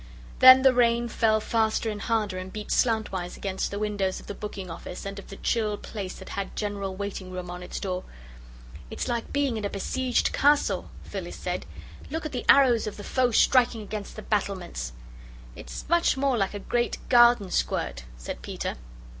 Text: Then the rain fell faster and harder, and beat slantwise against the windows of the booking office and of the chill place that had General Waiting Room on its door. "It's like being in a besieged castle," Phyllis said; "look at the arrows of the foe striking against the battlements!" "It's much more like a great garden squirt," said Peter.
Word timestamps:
Then 0.39 0.63
the 0.63 0.73
rain 0.73 1.07
fell 1.09 1.39
faster 1.39 1.91
and 1.91 2.01
harder, 2.01 2.39
and 2.39 2.51
beat 2.51 2.71
slantwise 2.71 3.37
against 3.37 3.69
the 3.69 3.77
windows 3.77 4.19
of 4.19 4.25
the 4.25 4.33
booking 4.33 4.71
office 4.71 5.05
and 5.05 5.19
of 5.19 5.27
the 5.27 5.35
chill 5.35 5.77
place 5.77 6.15
that 6.15 6.29
had 6.29 6.55
General 6.55 6.95
Waiting 6.95 7.29
Room 7.29 7.51
on 7.51 7.61
its 7.61 7.79
door. 7.79 8.03
"It's 8.89 9.07
like 9.07 9.31
being 9.31 9.57
in 9.57 9.63
a 9.63 9.69
besieged 9.69 10.33
castle," 10.33 10.89
Phyllis 11.03 11.35
said; 11.37 11.67
"look 12.09 12.25
at 12.25 12.31
the 12.31 12.45
arrows 12.49 12.87
of 12.87 12.97
the 12.97 13.03
foe 13.03 13.29
striking 13.29 13.83
against 13.83 14.15
the 14.15 14.23
battlements!" 14.23 14.91
"It's 15.55 15.85
much 15.87 16.17
more 16.17 16.35
like 16.35 16.55
a 16.55 16.59
great 16.59 16.97
garden 17.07 17.51
squirt," 17.51 18.05
said 18.17 18.41
Peter. 18.41 18.77